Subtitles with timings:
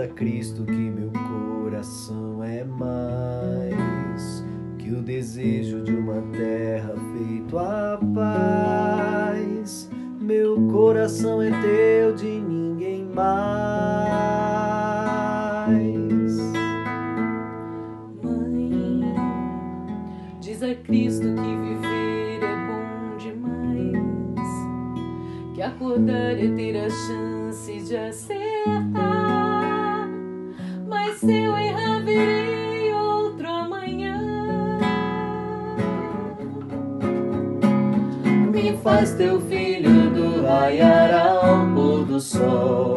[0.00, 4.44] A Cristo que meu coração é mais
[4.78, 9.90] que o desejo de uma terra feito a paz.
[10.20, 13.28] Meu coração é teu, de ninguém mais.
[18.22, 19.02] Mãe,
[20.38, 24.48] diz a Cristo que viver é bom demais,
[25.56, 28.77] que acordar é ter a chance de acertar.
[38.88, 42.96] Faz teu filho do raiar ao pôr do sol.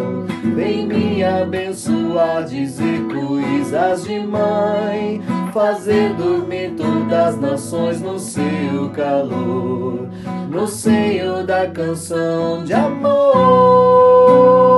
[0.55, 5.21] Vem me abençoar, dizer coisas de mãe,
[5.53, 10.07] fazer dormir todas as nações no seu calor,
[10.49, 14.70] no seio da canção de amor.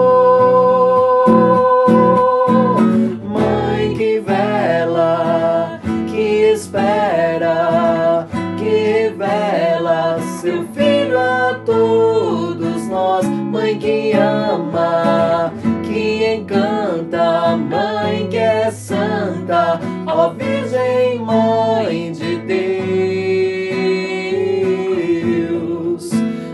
[17.58, 22.54] Mãe que é santa, ó Virgem Mãe de Deus,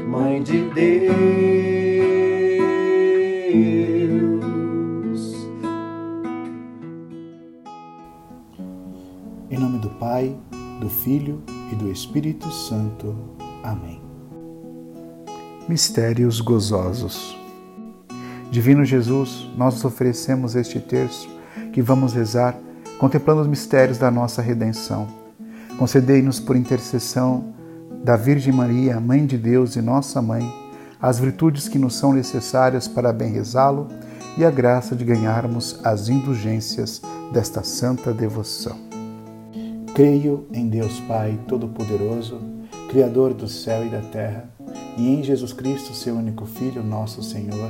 [0.07, 1.19] Mãe de Deus.
[9.49, 10.35] Em nome do Pai,
[10.79, 13.15] do Filho e do Espírito Santo.
[13.63, 14.01] Amém.
[15.67, 17.38] Mistérios gozosos.
[18.51, 21.29] Divino Jesus, nós oferecemos este terço
[21.71, 22.57] que vamos rezar,
[22.97, 25.07] contemplando os mistérios da nossa redenção.
[25.77, 27.53] Concedei-nos por intercessão
[28.03, 30.51] da Virgem Maria, Mãe de Deus e nossa Mãe,
[30.99, 33.87] as virtudes que nos são necessárias para bem rezá-lo
[34.35, 38.77] e a graça de ganharmos as indulgências desta santa devoção.
[39.93, 42.41] Creio em Deus Pai Todo-Poderoso,
[42.89, 44.49] Criador do céu e da terra,
[44.97, 47.69] e em Jesus Cristo, seu único Filho, nosso Senhor,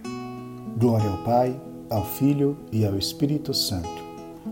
[0.77, 3.89] Glória ao Pai, ao Filho e ao Espírito Santo,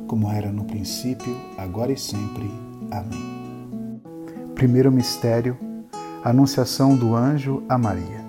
[0.07, 2.51] como era no princípio, agora e sempre.
[2.91, 4.01] Amém.
[4.53, 5.57] Primeiro mistério:
[6.23, 8.19] Anunciação do anjo a Maria.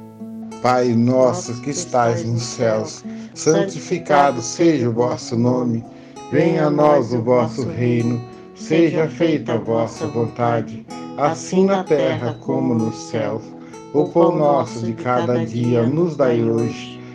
[0.63, 3.05] Pai nosso que estais nos céus,
[3.35, 5.85] santificado seja o vosso nome.
[6.31, 8.21] Venha a nós o vosso reino.
[8.55, 10.87] Seja feita a vossa vontade,
[11.17, 13.43] assim na terra como nos céus.
[13.93, 17.00] O pão nosso de cada dia nos dai hoje.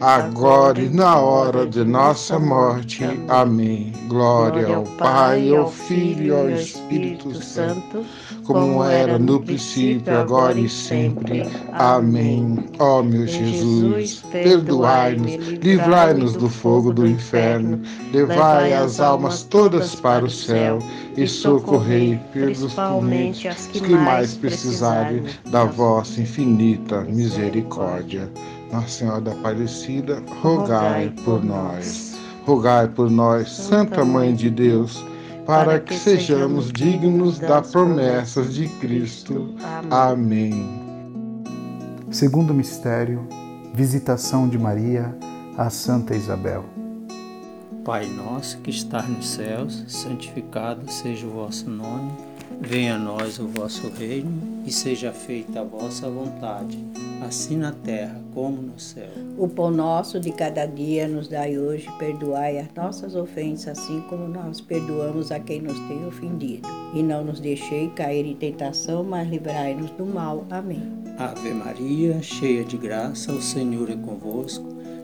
[0.00, 3.04] agora e na hora de nossa morte.
[3.28, 3.92] Amém.
[4.08, 8.04] Glória ao Pai, ao Filho e ao Espírito Santo
[8.44, 11.48] como era no princípio, agora e sempre.
[11.72, 12.58] Amém.
[12.78, 17.80] Ó meu Jesus, perdoai-nos, livrai-nos do fogo do inferno,
[18.12, 20.78] levai as almas todas para o céu
[21.16, 28.30] e socorrei principalmente as que mais precisarem da vossa infinita misericórdia.
[28.74, 32.18] Nossa Senhora da Aparecida, rogai por nós.
[32.44, 35.04] Rogai por nós, Santa Mãe de Deus
[35.46, 39.54] para que sejamos dignos das promessas de Cristo.
[39.90, 40.82] Amém.
[42.10, 43.28] Segundo mistério,
[43.72, 45.16] visitação de Maria
[45.56, 46.64] a Santa Isabel.
[47.84, 52.10] Pai nosso que estás nos céus, santificado seja o vosso nome.
[52.60, 56.78] Venha a nós o vosso reino e seja feita a vossa vontade,
[57.20, 59.10] assim na terra como no céu.
[59.36, 64.26] O pão nosso de cada dia nos dai hoje, perdoai as nossas ofensas, assim como
[64.26, 66.68] nós perdoamos a quem nos tem ofendido.
[66.94, 70.44] E não nos deixei cair em tentação, mas livrai-nos do mal.
[70.50, 70.82] Amém.
[71.18, 74.73] Ave Maria, cheia de graça, o Senhor é convosco.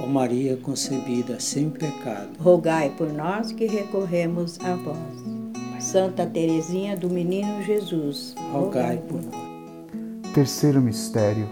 [0.00, 5.82] Ó Maria concebida sem pecado, rogai por nós que recorremos a vós.
[5.82, 10.32] Santa Teresinha do Menino Jesus, rogai por nós.
[10.34, 11.48] Terceiro mistério: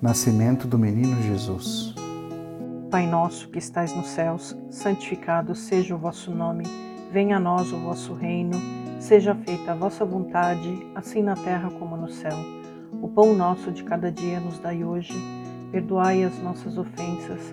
[0.00, 1.94] Nascimento do Menino Jesus.
[2.90, 6.64] Pai nosso que estais nos céus, santificado seja o vosso nome.
[7.10, 11.96] Venha a nós o vosso reino Seja feita a vossa vontade, assim na terra como
[11.96, 12.38] no céu.
[13.02, 15.12] O pão nosso de cada dia nos dai hoje.
[15.72, 17.52] Perdoai as nossas ofensas,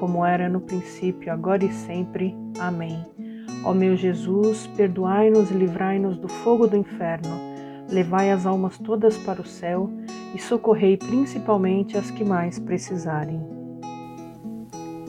[0.00, 2.34] como era no princípio, agora e sempre.
[2.58, 3.04] Amém.
[3.62, 7.38] Ó meu Jesus, perdoai-nos e livrai-nos do fogo do inferno,
[7.90, 9.90] levai as almas todas para o céu
[10.34, 13.38] e socorrei principalmente as que mais precisarem.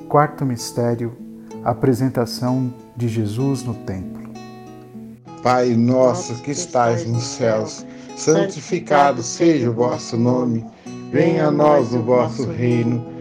[0.09, 1.15] Quarto mistério:
[1.63, 4.29] apresentação de Jesus no templo.
[5.41, 7.85] Pai nosso que estais nos céus,
[8.17, 10.65] santificado seja o vosso nome.
[11.11, 13.20] Venha a nós o vosso reino.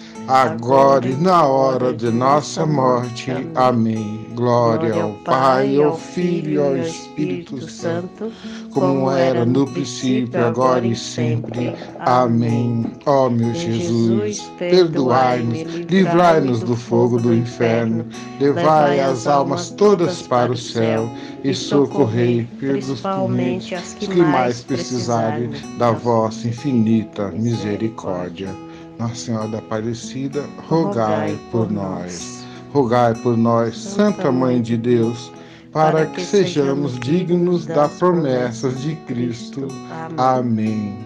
[0.27, 3.31] agora e na hora de nossa morte.
[3.55, 4.27] Amém.
[4.33, 8.31] Glória ao Pai, ao Filho e ao Espírito Santo,
[8.71, 11.75] como era no princípio, agora e sempre.
[11.99, 12.85] Amém.
[13.05, 18.05] Ó meu Jesus, perdoai-nos, livrai-nos do fogo do inferno,
[18.39, 21.09] levai as almas todas para o céu
[21.43, 28.70] e socorrei, principalmente as que mais precisarem da vossa infinita misericórdia.
[29.01, 32.45] Nossa Senhora da Aparecida, rogai por nós.
[32.71, 35.31] Rogai por nós, Santa Mãe de Deus,
[35.71, 39.67] para que sejamos dignos das promessas de Cristo.
[40.15, 40.99] Amém.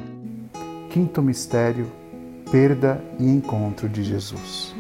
[0.89, 1.89] Quinto mistério:
[2.51, 4.75] perda e encontro de Jesus.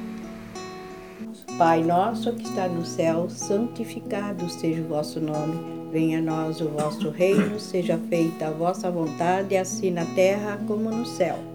[1.57, 5.89] Pai nosso que está no céu, santificado seja o vosso nome.
[5.89, 10.91] Venha a nós o vosso reino, seja feita a vossa vontade, assim na terra como
[10.91, 11.54] no céu.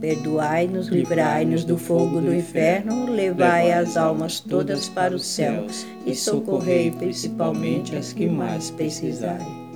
[0.00, 6.90] perdoai-nos, livrai-nos do fogo do inferno, levai as almas todas para os céus e socorrei
[6.90, 9.68] principalmente as que mais precisarem.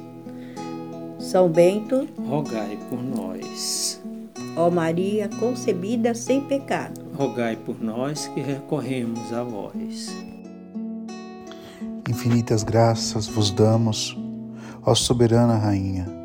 [1.19, 4.01] São Bento, Rogai por nós.
[4.57, 10.15] ó Maria concebida sem pecado, Rogai por nós que recorremos a vós.
[12.09, 14.17] Infinitas graças vos damos,
[14.85, 16.22] ó soberana Rainha,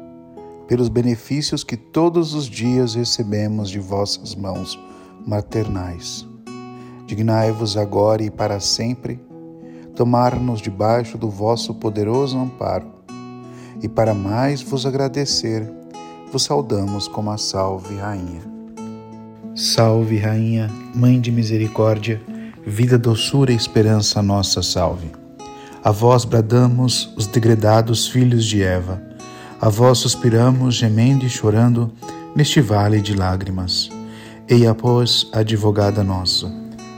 [0.67, 4.77] pelos benefícios que todos os dias recebemos de vossas mãos
[5.25, 6.27] maternais.
[7.05, 9.19] Dignai-vos agora e para sempre
[9.95, 12.85] tomar-nos debaixo do vosso poderoso amparo,
[13.81, 15.67] e para mais vos agradecer,
[16.31, 18.41] vos saudamos como a Salve Rainha.
[19.55, 22.21] Salve Rainha, Mãe de Misericórdia,
[22.63, 25.11] vida, doçura e esperança nossa salve.
[25.83, 29.01] A vós bradamos os degredados filhos de Eva,
[29.59, 31.91] a vós suspiramos, gemendo e chorando,
[32.35, 33.89] neste vale de lágrimas.
[34.47, 36.51] Eia, pois, advogada nossa,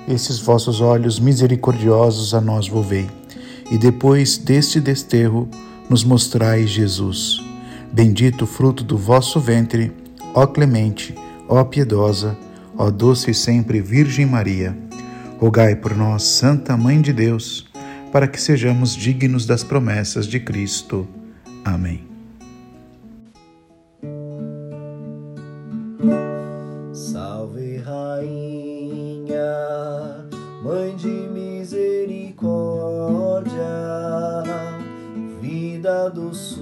[0.07, 3.09] esses vossos olhos misericordiosos a nós volvei,
[3.71, 5.47] e depois deste desterro
[5.89, 7.41] nos mostrai Jesus.
[7.91, 9.91] Bendito fruto do vosso ventre,
[10.33, 11.15] ó clemente,
[11.47, 12.37] ó piedosa,
[12.77, 14.77] ó doce e sempre Virgem Maria.
[15.39, 17.65] Rogai por nós, Santa Mãe de Deus,
[18.11, 21.07] para que sejamos dignos das promessas de Cristo.
[21.63, 22.08] Amém.
[30.69, 32.43] Mãe de misericórdia,
[35.41, 36.61] vida, doçura,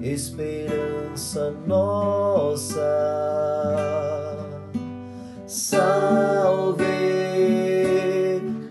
[0.00, 2.86] esperança nossa.
[5.44, 6.84] Salve,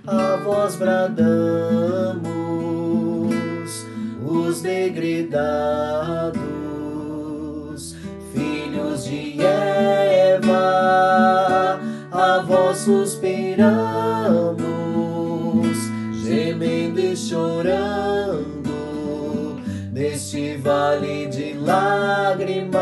[0.08, 2.22] a vós bradamos,
[4.26, 5.52] os degredados,
[8.34, 10.11] filhos de Eva,
[12.84, 14.58] suspiramos,
[16.26, 18.72] gemendo e chorando,
[19.94, 22.82] neste vale de lágrimas.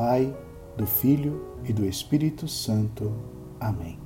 [0.00, 0.34] Pai,
[0.78, 3.14] do Filho e do Espírito Santo.
[3.60, 3.99] Amém.